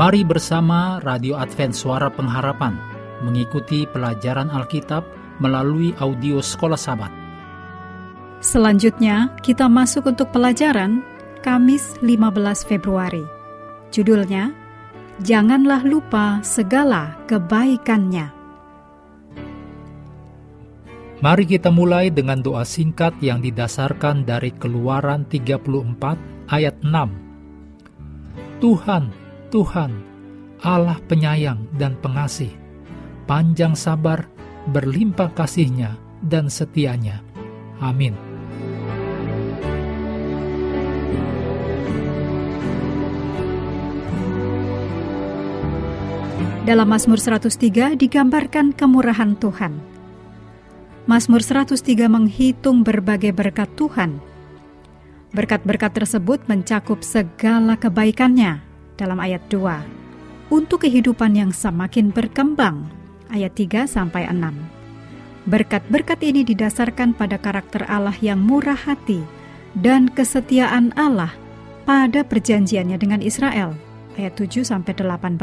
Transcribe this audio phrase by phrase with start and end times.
[0.00, 2.72] Mari bersama Radio Advent Suara Pengharapan
[3.20, 5.04] mengikuti pelajaran Alkitab
[5.44, 7.12] melalui audio Sekolah Sabat.
[8.40, 11.04] Selanjutnya, kita masuk untuk pelajaran
[11.44, 13.20] Kamis 15 Februari.
[13.92, 14.56] Judulnya,
[15.20, 18.32] Janganlah lupa segala kebaikannya.
[21.20, 28.64] Mari kita mulai dengan doa singkat yang didasarkan dari Keluaran 34 ayat 6.
[28.64, 29.19] Tuhan,
[29.50, 29.90] Tuhan,
[30.62, 32.54] Allah penyayang dan pengasih,
[33.26, 34.30] panjang sabar,
[34.70, 37.18] berlimpah kasihnya dan setianya.
[37.82, 38.14] Amin.
[46.62, 49.74] Dalam Mazmur 103 digambarkan kemurahan Tuhan.
[51.10, 54.22] Mazmur 103 menghitung berbagai berkat Tuhan.
[55.34, 58.69] Berkat-berkat tersebut mencakup segala kebaikannya
[59.00, 60.52] dalam ayat 2.
[60.52, 62.84] Untuk kehidupan yang semakin berkembang,
[63.32, 64.52] ayat 3 sampai 6.
[65.48, 69.24] Berkat-berkat ini didasarkan pada karakter Allah yang murah hati
[69.72, 71.32] dan kesetiaan Allah
[71.88, 73.72] pada perjanjiannya dengan Israel,
[74.20, 75.40] ayat 7 sampai 18.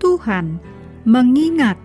[0.00, 0.56] Tuhan
[1.04, 1.76] mengingat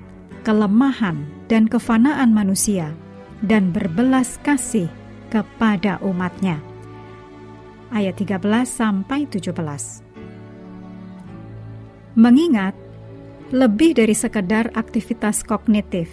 [0.48, 2.96] kelemahan dan kefanaan manusia
[3.44, 4.88] dan berbelas kasih
[5.34, 6.62] kepada umatnya.
[7.92, 10.11] Ayat 13 sampai 17.
[12.12, 12.76] Mengingat
[13.56, 16.12] lebih dari sekedar aktivitas kognitif.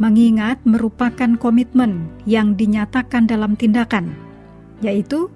[0.00, 4.16] Mengingat merupakan komitmen yang dinyatakan dalam tindakan,
[4.80, 5.28] yaitu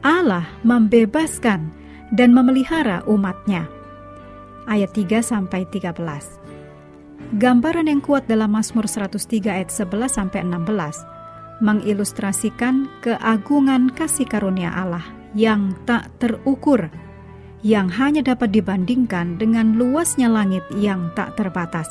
[0.00, 1.68] Allah membebaskan
[2.16, 3.68] dan memelihara umatnya
[4.64, 6.00] ayat 3 sampai 13.
[7.36, 11.16] Gambaran yang kuat dalam Mazmur 103 ayat 11 sampai 16
[11.60, 16.92] mengilustrasikan keagungan kasih karunia Allah yang tak terukur
[17.66, 21.90] yang hanya dapat dibandingkan dengan luasnya langit yang tak terbatas.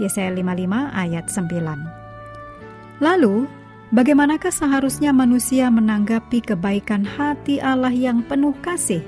[0.00, 3.04] Yesaya 55 ayat 9.
[3.04, 3.44] Lalu,
[3.92, 9.04] bagaimanakah seharusnya manusia menanggapi kebaikan hati Allah yang penuh kasih?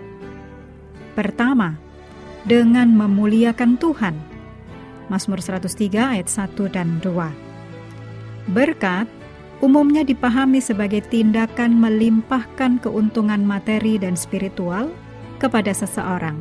[1.16, 1.80] Pertama,
[2.44, 4.20] dengan memuliakan Tuhan.
[5.08, 8.52] Mazmur 103 ayat 1 dan 2.
[8.52, 9.08] Berkat
[9.64, 14.92] umumnya dipahami sebagai tindakan melimpahkan keuntungan materi dan spiritual
[15.38, 16.36] kepada seseorang.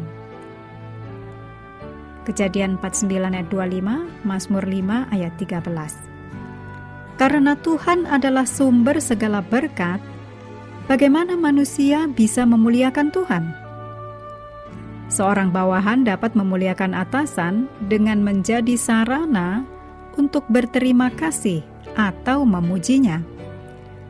[2.26, 7.22] Kejadian 49 ayat 25, Mazmur 5 ayat 13.
[7.22, 10.02] Karena Tuhan adalah sumber segala berkat,
[10.90, 13.44] bagaimana manusia bisa memuliakan Tuhan?
[15.06, 19.62] Seorang bawahan dapat memuliakan atasan dengan menjadi sarana
[20.18, 21.62] untuk berterima kasih
[21.94, 23.22] atau memujinya.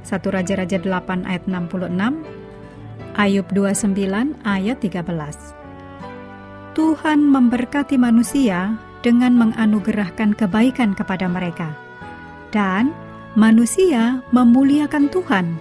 [0.08, 2.45] 1 Raja-Raja 8 ayat 66,
[3.16, 3.96] Ayub 29
[4.44, 5.08] ayat 13.
[6.76, 11.72] Tuhan memberkati manusia dengan menganugerahkan kebaikan kepada mereka.
[12.52, 12.92] Dan
[13.40, 15.56] manusia memuliakan Tuhan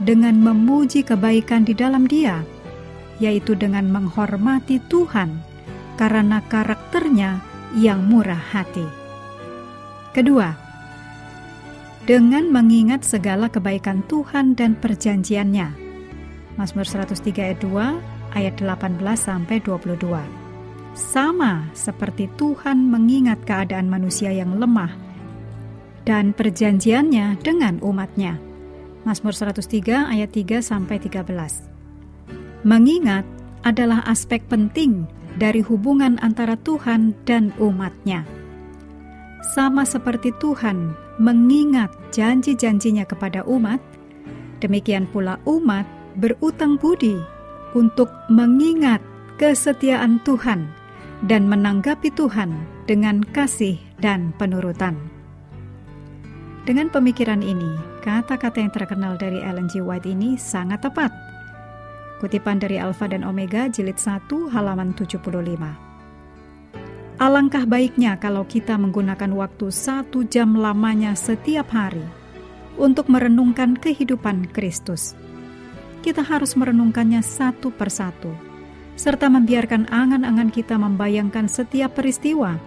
[0.00, 2.40] dengan memuji kebaikan di dalam dia
[3.22, 5.38] yaitu dengan menghormati Tuhan
[5.94, 7.38] karena karakternya
[7.78, 8.86] yang murah hati.
[10.14, 10.54] Kedua,
[12.06, 15.83] dengan mengingat segala kebaikan Tuhan dan perjanjiannya.
[16.54, 19.98] Mazmur 103 ayat 2 ayat 18 sampai 22.
[20.94, 24.94] Sama seperti Tuhan mengingat keadaan manusia yang lemah
[26.06, 28.38] dan perjanjiannya dengan umatnya.
[29.02, 32.62] Mazmur 103 ayat 3 sampai 13.
[32.62, 33.26] Mengingat
[33.66, 38.22] adalah aspek penting dari hubungan antara Tuhan dan umatnya.
[39.58, 43.82] Sama seperti Tuhan mengingat janji-janjinya kepada umat,
[44.62, 45.84] demikian pula umat
[46.18, 47.18] berutang budi
[47.74, 49.02] untuk mengingat
[49.38, 50.70] kesetiaan Tuhan
[51.26, 52.54] dan menanggapi Tuhan
[52.86, 54.94] dengan kasih dan penurutan.
[56.64, 59.84] Dengan pemikiran ini, kata-kata yang terkenal dari Ellen G.
[59.84, 61.12] White ini sangat tepat
[62.24, 65.28] Kutipan dari Alfa dan Omega jilid 1 halaman 75.
[67.20, 72.00] Alangkah baiknya kalau kita menggunakan waktu satu jam lamanya setiap hari
[72.80, 75.12] untuk merenungkan kehidupan Kristus.
[76.04, 78.36] Kita harus merenungkannya satu persatu,
[78.92, 82.60] serta membiarkan angan-angan kita membayangkan setiap peristiwa,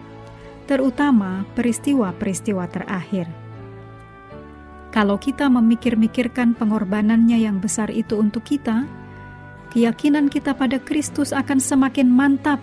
[0.66, 3.30] terutama peristiwa-peristiwa terakhir.
[4.90, 8.90] Kalau kita memikir-mikirkan pengorbanannya yang besar itu untuk kita,
[9.70, 12.58] keyakinan kita pada Kristus akan semakin mantap,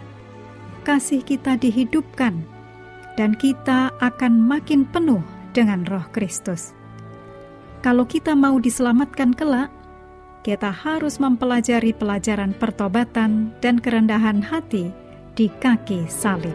[0.83, 2.43] kasih kita dihidupkan,
[3.15, 5.23] dan kita akan makin penuh
[5.55, 6.75] dengan roh Kristus.
[7.87, 9.71] Kalau kita mau diselamatkan kelak,
[10.45, 14.93] kita harus mempelajari pelajaran pertobatan dan kerendahan hati
[15.33, 16.53] di kaki salib.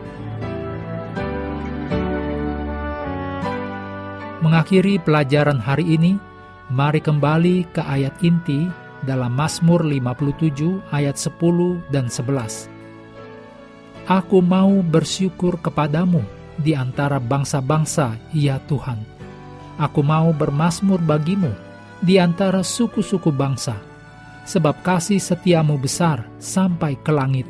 [4.45, 6.21] Mengakhiri pelajaran hari ini,
[6.69, 8.69] mari kembali ke ayat inti
[9.09, 12.69] dalam Mazmur 57 ayat 10 dan 11.
[14.05, 16.21] Aku mau bersyukur kepadamu
[16.61, 19.01] di antara bangsa-bangsa, ya Tuhan.
[19.81, 21.68] Aku mau bermasmur bagimu
[21.99, 23.75] di antara suku-suku bangsa,
[24.47, 27.47] sebab kasih setiamu besar sampai ke langit,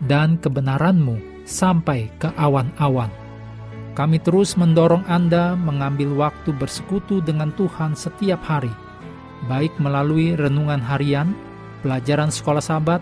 [0.00, 3.12] dan kebenaranmu sampai ke awan-awan.
[3.94, 8.72] Kami terus mendorong Anda mengambil waktu bersekutu dengan Tuhan setiap hari,
[9.46, 11.36] baik melalui renungan harian,
[11.84, 12.98] pelajaran sekolah sahabat,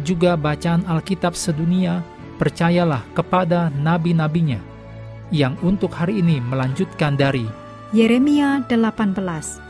[0.00, 2.00] juga bacaan Alkitab sedunia,
[2.40, 4.62] percayalah kepada nabi-nabinya,
[5.28, 7.44] yang untuk hari ini melanjutkan dari
[7.92, 9.69] Yeremia 18